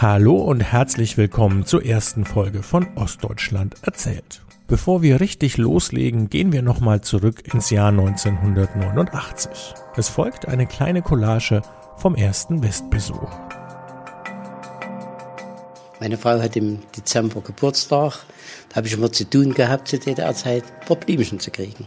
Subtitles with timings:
[0.00, 4.42] Hallo und herzlich willkommen zur ersten Folge von Ostdeutschland erzählt.
[4.68, 9.74] Bevor wir richtig loslegen, gehen wir nochmal zurück ins Jahr 1989.
[9.96, 11.62] Es folgt eine kleine Collage
[11.96, 13.30] vom ersten Westbesuch.
[16.00, 18.20] Meine Frau hat im Dezember Geburtstag.
[18.68, 20.62] Da habe ich immer zu tun gehabt, zu DDR-Zeit,
[21.06, 21.86] Blümchen zu kriegen.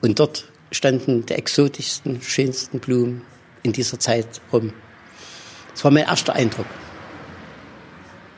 [0.00, 3.22] Und dort standen die exotischsten, schönsten Blumen
[3.62, 4.72] in dieser Zeit rum.
[5.72, 6.66] Das war mein erster Eindruck.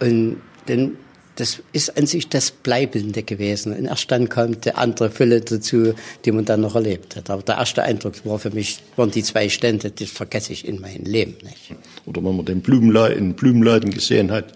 [0.00, 0.96] Und dann,
[1.36, 3.74] das ist an sich das Bleibende gewesen.
[3.74, 7.30] Und erst dann kam die andere Fülle dazu, die man dann noch erlebt hat.
[7.30, 10.80] Aber der erste Eindruck war für mich, waren die zwei Stände, das vergesse ich in
[10.80, 11.74] meinem Leben nicht.
[12.06, 14.52] Oder wenn man den Blumenladen, Blumenladen gesehen hat,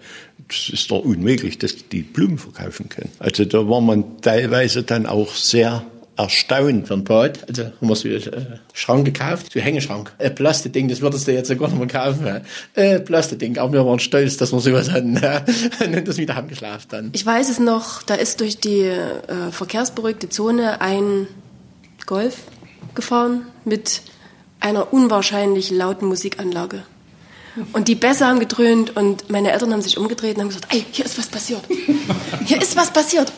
[0.48, 3.10] das ist doch unmöglich, dass die Blumen verkaufen können.
[3.18, 6.88] Also da war man teilweise dann auch sehr erstaunt.
[6.88, 10.12] Für ein Bad, also haben wir so einen äh, Schrank gekauft, so einen Hängeschrank.
[10.18, 12.42] Ein Plastikding, das würdest du jetzt gar nicht mehr kaufen.
[12.74, 15.16] Äh, Plastikding, aber wir waren stolz, dass wir sowas hatten.
[15.16, 17.10] und das wieder haben geschlafen dann.
[17.12, 21.26] Ich weiß es noch, da ist durch die äh, verkehrsberuhigte Zone ein
[22.06, 22.38] Golf
[22.94, 24.02] gefahren mit
[24.60, 26.82] einer unwahrscheinlich lauten Musikanlage.
[27.72, 30.84] Und die Bässe haben gedröhnt und meine Eltern haben sich umgedreht und haben gesagt, ey,
[30.90, 31.62] hier ist was passiert.
[32.46, 33.32] Hier ist was passiert.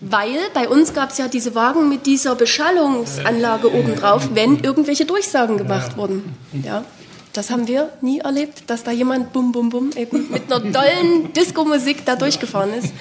[0.00, 5.56] Weil bei uns gab es ja diese Wagen mit dieser Beschallungsanlage obendrauf, wenn irgendwelche Durchsagen
[5.58, 6.36] gemacht wurden.
[6.62, 6.84] Ja.
[7.32, 11.32] Das haben wir nie erlebt, dass da jemand bum bum bum eben mit einer tollen
[11.34, 12.92] Disco-Musik da durchgefahren ist.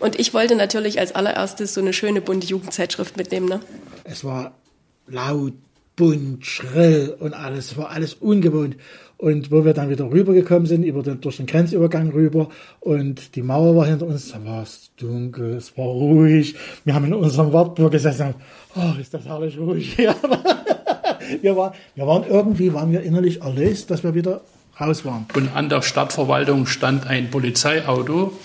[0.00, 3.48] Und ich wollte natürlich als allererstes so eine schöne bunte Jugendzeitschrift mitnehmen.
[3.48, 3.60] Ne?
[4.04, 4.52] Es war
[5.06, 5.54] laut,
[5.98, 8.76] bunt, schrill und alles, war alles ungewohnt.
[9.18, 13.42] Und wo wir dann wieder rübergekommen sind, über den, durch den Grenzübergang rüber und die
[13.42, 16.54] Mauer war hinter uns, da war es dunkel, es war ruhig.
[16.84, 18.34] Wir haben in unserem Wartburg gesessen,
[18.76, 20.14] oh, ist das herrlich ruhig hier.
[21.42, 24.40] wir, war, wir waren irgendwie, waren wir innerlich erlöst, dass wir wieder
[24.80, 25.26] raus waren.
[25.34, 28.38] Und an der Stadtverwaltung stand ein Polizeiauto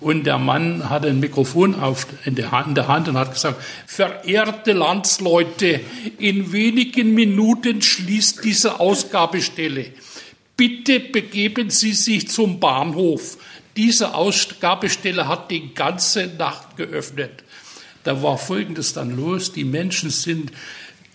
[0.00, 3.62] und der Mann hatte ein Mikrofon auf, in, der in der Hand und hat gesagt,
[3.86, 5.80] verehrte Landsleute,
[6.18, 9.86] in wenigen Minuten schließt diese Ausgabestelle.
[10.56, 13.38] Bitte begeben Sie sich zum Bahnhof.
[13.76, 17.44] Diese Ausgabestelle hat die ganze Nacht geöffnet.
[18.04, 19.52] Da war Folgendes dann los.
[19.52, 20.52] Die Menschen sind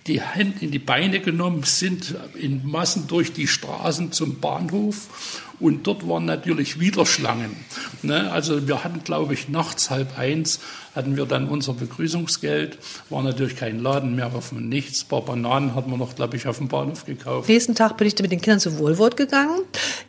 [0.07, 5.87] die Hände in die Beine genommen, sind in Massen durch die Straßen zum Bahnhof und
[5.87, 7.55] dort waren natürlich wieder Schlangen.
[8.01, 8.31] Ne?
[8.31, 10.59] Also wir hatten, glaube ich, nachts halb eins
[10.95, 12.77] hatten wir dann unser Begrüßungsgeld.
[13.09, 15.03] War natürlich kein Laden mehr offen, nichts.
[15.03, 17.49] Ein paar Bananen hatten wir noch, glaube ich, auf dem Bahnhof gekauft.
[17.49, 19.59] Nächsten Tag bin ich mit den Kindern zu Wohlwort gegangen.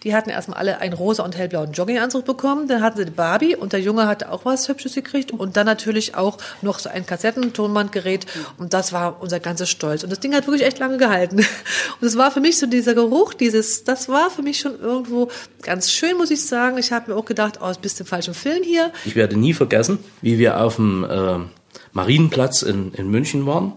[0.05, 2.69] Die hatten erstmal alle einen rosa und hellblauen Jogginganzug bekommen.
[2.69, 5.33] Dann hatten sie die Barbie und der Junge hatte auch was Hübsches gekriegt.
[5.33, 8.27] Und dann natürlich auch noch so ein Kassettentonbandgerät.
[8.59, 10.05] Und das war unser ganzes Stolz.
[10.05, 11.39] Und das Ding hat wirklich echt lange gehalten.
[12.01, 15.28] Und es war für mich so dieser Geruch, dieses, das war für mich schon irgendwo
[15.62, 16.78] ganz schön, muss ich sagen.
[16.78, 18.92] Ich habe mir auch gedacht, oh, bist du im falschen Film hier.
[19.04, 21.38] Ich werde nie vergessen, wie wir auf dem äh,
[21.92, 23.72] Marienplatz in, in München waren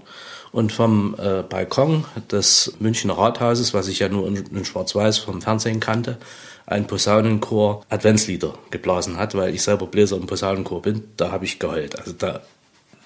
[0.51, 5.41] und vom äh, Balkon des Münchner Rathauses, was ich ja nur in, in Schwarz-Weiß vom
[5.41, 6.17] Fernsehen kannte,
[6.65, 11.03] ein Posaunenchor Adventslieder geblasen hat, weil ich selber Bläser im Posaunenchor bin.
[11.17, 11.97] Da habe ich geheult.
[11.97, 12.41] Also da,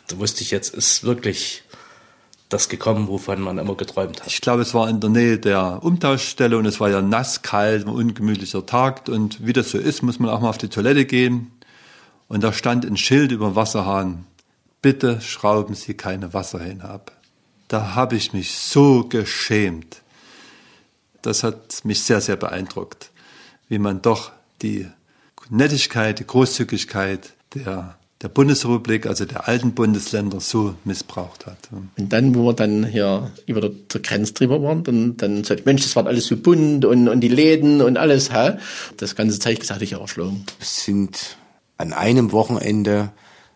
[0.07, 1.63] da wusste ich jetzt, ist wirklich
[2.53, 4.27] das gekommen, wovon man immer geträumt hat.
[4.27, 7.85] Ich glaube, es war in der Nähe der Umtauschstelle und es war ja nass, kalt,
[7.85, 9.09] ein ungemütlicher Tag.
[9.09, 11.51] Und wie das so ist, muss man auch mal auf die Toilette gehen.
[12.27, 14.25] Und da stand ein Schild über dem Wasserhahn.
[14.81, 17.11] Bitte schrauben Sie keine Wasserhähne ab.
[17.67, 20.01] Da habe ich mich so geschämt.
[21.21, 23.09] Das hat mich sehr, sehr beeindruckt,
[23.69, 24.31] wie man doch
[24.61, 24.87] die
[25.49, 31.57] Nettigkeit, die Großzügigkeit der der Bundesrepublik, also der alten Bundesländer, so missbraucht hat.
[31.71, 35.61] Und dann, wo wir dann hier über der, der Grenze drüber waren, dann, dann sagte
[35.61, 38.53] ich, Mensch, das war alles so bunt und, und die Läden und alles, hä?
[38.95, 40.45] Das ganze Zeug, das hatte ich erschlagen.
[40.57, 41.37] Wir sind
[41.77, 43.11] an einem Wochenende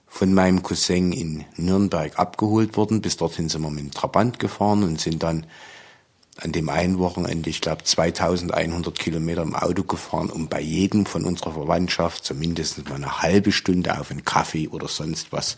[0.06, 3.01] von meinem Cousin in Nürnberg abgeholt worden.
[3.01, 5.45] Bis dorthin sind wir mit dem Trabant gefahren und sind dann
[6.39, 11.25] an dem einen Wochenende, ich glaube, 2100 Kilometer im Auto gefahren, um bei jedem von
[11.25, 15.57] unserer Verwandtschaft zumindest mal eine halbe Stunde auf einen Kaffee oder sonst was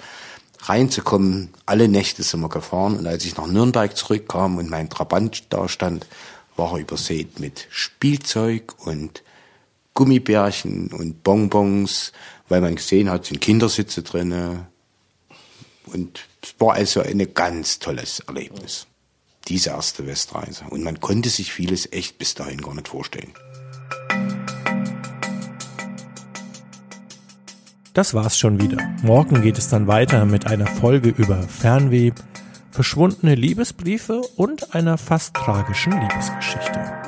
[0.62, 1.50] reinzukommen.
[1.66, 5.68] Alle Nächte sind wir gefahren und als ich nach Nürnberg zurückkam und mein Trabant da
[5.68, 6.08] stand,
[6.56, 9.24] war er übersät mit Spielzeug und
[9.94, 12.14] Gummibärchen und Bonbons,
[12.48, 14.68] weil man gesehen hat, sind Kindersitze drinne
[15.88, 18.89] und es war also ein ganz tolles Erlebnis
[19.50, 20.66] diese erste Westreise.
[20.70, 23.34] Und man konnte sich vieles echt bis dahin gar nicht vorstellen.
[27.94, 28.78] Das war's schon wieder.
[29.02, 32.12] Morgen geht es dann weiter mit einer Folge über Fernweh.
[32.72, 36.99] verschwundene Liebesbriefe und einer fast tragischen Liebesgeschichte.